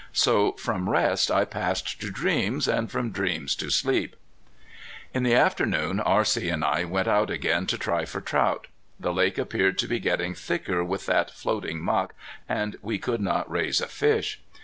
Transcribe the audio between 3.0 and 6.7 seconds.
dreams to sleep. In the afternoon R.C. and